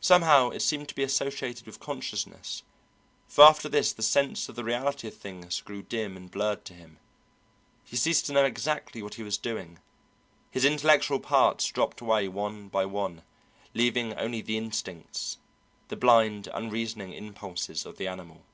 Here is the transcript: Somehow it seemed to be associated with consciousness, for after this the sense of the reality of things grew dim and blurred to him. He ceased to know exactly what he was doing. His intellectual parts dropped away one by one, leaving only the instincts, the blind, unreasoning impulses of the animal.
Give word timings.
Somehow 0.00 0.50
it 0.50 0.62
seemed 0.62 0.88
to 0.88 0.94
be 0.94 1.02
associated 1.02 1.66
with 1.66 1.80
consciousness, 1.80 2.62
for 3.26 3.42
after 3.42 3.68
this 3.68 3.92
the 3.92 4.04
sense 4.04 4.48
of 4.48 4.54
the 4.54 4.62
reality 4.62 5.08
of 5.08 5.16
things 5.16 5.60
grew 5.62 5.82
dim 5.82 6.16
and 6.16 6.30
blurred 6.30 6.64
to 6.66 6.74
him. 6.74 7.00
He 7.82 7.96
ceased 7.96 8.26
to 8.26 8.32
know 8.32 8.44
exactly 8.44 9.02
what 9.02 9.14
he 9.14 9.24
was 9.24 9.36
doing. 9.36 9.80
His 10.52 10.64
intellectual 10.64 11.18
parts 11.18 11.66
dropped 11.66 12.00
away 12.00 12.28
one 12.28 12.68
by 12.68 12.86
one, 12.86 13.22
leaving 13.74 14.14
only 14.14 14.42
the 14.42 14.56
instincts, 14.56 15.38
the 15.88 15.96
blind, 15.96 16.48
unreasoning 16.54 17.12
impulses 17.12 17.84
of 17.84 17.96
the 17.96 18.06
animal. 18.06 18.44